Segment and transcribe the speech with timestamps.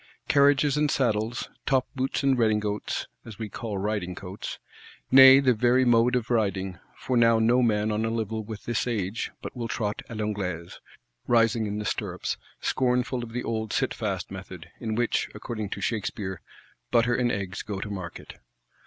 [0.27, 4.57] Carriages and saddles; top boots and rédingotes, as we call riding coats.
[5.11, 8.87] Nay the very mode of riding: for now no man on a level with his
[8.87, 10.79] age but will trot à l'Anglaise,
[11.27, 16.41] rising in the stirrups; scornful of the old sitfast method, in which, according to Shakspeare,
[16.89, 18.39] "butter and eggs" go to market.